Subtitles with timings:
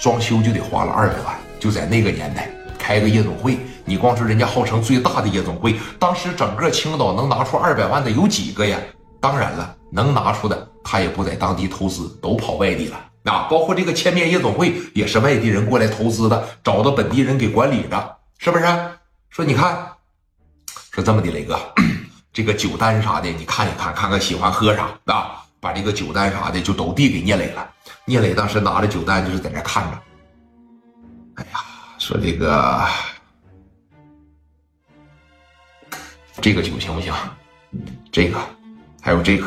[0.00, 1.38] 装修就得花了二百万。
[1.58, 8.78] 就在那个年代开个夜总会，你光说人家号称最大的夜总会，当时整个青岛能拿出二百万的有几个呀？
[9.20, 12.98] 当然了，能拿出的他也不在当地投资，都跑外地了。
[13.24, 18.64] 啊，包括这个千面夜总会也是外地人过来投资的，找到本地人给管理着，是不是？
[19.28, 19.86] 说你看，
[20.90, 21.60] 说这么的，雷 哥，
[22.32, 25.44] 这个酒单啥的，你看一看，看看喜欢喝啥啊？
[25.60, 27.70] 把这个酒单啥的就都递给聂磊了。
[28.04, 30.02] 聂磊当时拿着酒单就是在那看着。
[31.34, 31.60] 哎呀，
[31.98, 32.86] 说这个
[36.40, 37.12] 这个酒行不行？
[38.10, 38.38] 这个
[39.00, 39.46] 还有这个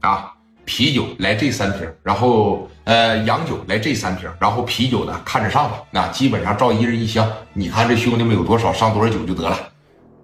[0.00, 0.34] 啊。
[0.64, 7.26] 啤酒来这三瓶，然后呃洋酒来这三瓶，然后啤酒呢看着上吧，那基本上照一人一箱。
[7.54, 9.58] 你看这兄弟们有多少，上多少酒就得了。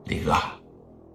[0.04, 0.36] 李哥，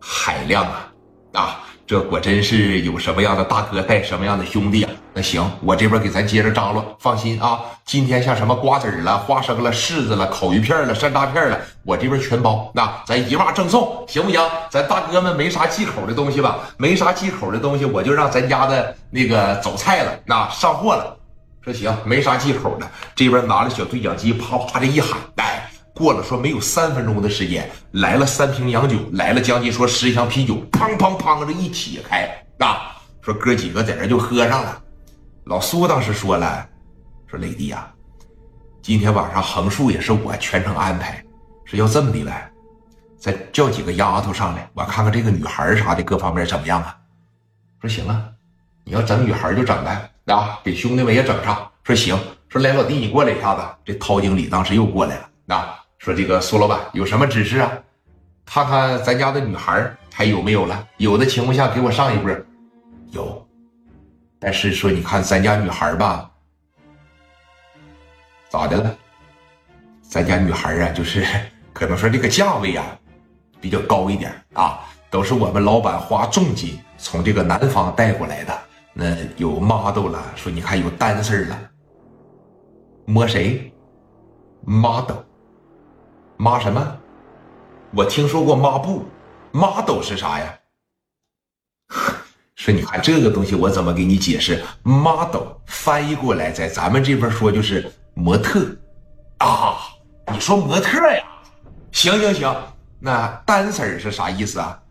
[0.01, 0.91] 海量啊
[1.33, 1.63] 啊！
[1.89, 4.91] 这果真是有什么样的大哥带什么样的兄弟啊？
[5.11, 6.95] 那行，我这边给咱接着张罗。
[6.99, 12.71] 放心啊，今天像什么瓜子了、花生了、柿子了、烤鱼片了、山楂片了，我这边全包。
[12.75, 14.39] 那咱一码赠送，行不行？
[14.69, 16.59] 咱大哥们没啥忌口的东西吧？
[16.77, 21.17] 没啥忌口的东西，我就让咱家的那个走菜了，那上货了。
[21.65, 25.68] 说行，没啥忌口的，这边拿着小对讲机，啪啪的一喊，哎。
[25.99, 32.25] 过了说没有三分钟的时间，来了三瓶洋酒，来了将近说十箱啤酒，砰砰砰这一起开
[32.59, 32.95] 啊！
[33.19, 34.81] 说哥几个在这就喝上了。
[35.43, 36.65] 老苏当时说了，
[37.27, 37.85] 说磊弟呀，
[38.81, 41.21] 今天晚上横竖也是我全程安排，
[41.65, 42.49] 是要这么的呗？
[43.19, 46.95] 再叫几个丫头上来，我看看这个女孩啥的各方面怎么样啊？
[47.81, 48.23] 说行啊，
[48.85, 51.69] 你要整女孩就整呗，啊，给兄弟们也整上。
[51.83, 53.61] 说行，说来老弟你过来一下子。
[53.83, 55.75] 这陶经理当时又过来了，啊。
[55.99, 57.71] 说这个苏老板有什么指示啊？
[58.45, 60.87] 看看咱家的女孩还有没有了？
[60.97, 62.31] 有的情况下给我上一波。
[63.11, 63.45] 有，
[64.39, 66.31] 但是说你看咱家女孩吧，
[68.49, 68.97] 咋的了？
[70.01, 71.25] 咱家女孩啊，就是
[71.73, 72.85] 可能说这个价位啊
[73.59, 78.57] 比较高一点啊，都是我们老板花重金从这个南方带过来的。
[78.93, 81.59] 那有 model 了，说你看有单色了，
[83.05, 83.71] 摸谁
[84.65, 85.28] ？model。
[86.41, 86.97] 抹什么？
[87.93, 89.05] 我听说过抹布，
[89.51, 90.57] 抹斗是啥呀？
[92.55, 98.65] 说你看这个东西，我怎么给你解释？model 翻译过来，在咱们这边说就是模特
[99.39, 99.79] 啊。
[100.31, 101.21] 你说模特呀？
[101.91, 102.55] 行行行，
[103.01, 104.81] 那 dancer 是啥意思啊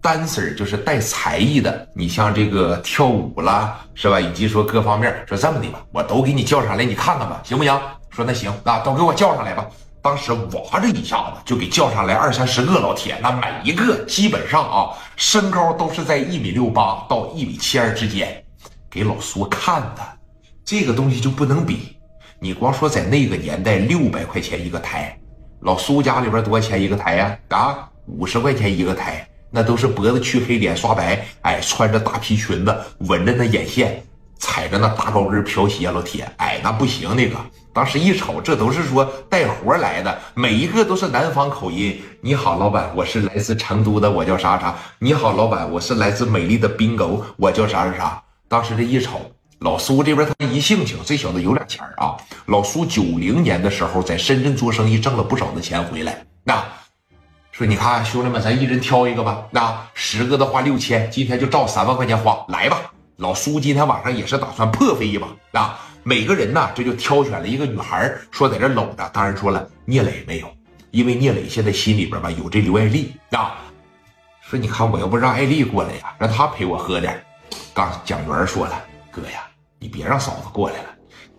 [0.00, 4.20] ？dancer 就是带才艺的，你像这个跳舞啦，是吧？
[4.20, 7.76] 以及说各方面，说这么的吧，我都给你叫上来，你看看吧，行不行？
[8.10, 9.66] 说那行，那都给我叫上来吧。
[10.06, 18.40] 当时哇这一下子就给叫上来二三十个老铁，那每一个基本上啊身高都是在一米六八到一米七二之间，
[18.88, 20.02] 给老苏看的
[20.64, 21.98] 这个东西就不能比。
[22.38, 25.18] 你光说在那个年代六百块钱一个台，
[25.62, 27.36] 老苏家里边多少钱一个台呀？
[27.48, 34.00] 啊，五十块钱一个台，那都是脖子去黑脸刷白，哎，穿着大皮裙子，纹着那眼线。
[34.38, 37.16] 踩着那大高跟飘鞋，老铁，哎，那不行。
[37.16, 37.36] 那个
[37.76, 42.00] 当时一瞅，这都是说带活来的，每一个都是南方口音。
[42.22, 44.74] 你好，老板，我是来自成都的，我叫啥啥。
[44.98, 48.22] 你好，老板，我是来自美丽的冰狗，我叫啥啥啥。
[48.48, 52.16] 当时这一瞅，老苏这边他一性情，这小子有点钱啊。
[52.46, 56.24] 老苏九零年的时候在深圳做生意，挣了不少的钱回来。
[56.44, 56.64] 那
[57.52, 59.42] 说，你看兄弟们，咱一人挑一个吧。
[59.50, 62.80] 那十个的话六千，今天就照三万块钱花，来吧。
[63.18, 65.78] 老苏今天晚上也是打算破费一把啊！
[66.08, 69.10] 每个人呢，这就挑选了一个女孩，说在这搂着。
[69.12, 70.48] 当然说了，聂磊没有，
[70.92, 73.56] 因为聂磊现在心里边吧有这刘爱丽啊。
[74.40, 77.20] 说你看，我要不让爱丽过来呀，让她陪我喝点。
[77.74, 78.80] 刚蒋元说了，
[79.10, 79.48] 哥呀，
[79.80, 80.90] 你别让嫂子过来了，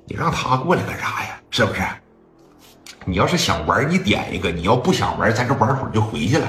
[0.05, 1.39] 你让她过来干啥呀？
[1.49, 1.81] 是不是？
[3.05, 6.45] 你要是想玩，你点一个；你要不想玩，咱这玩会儿就回去了。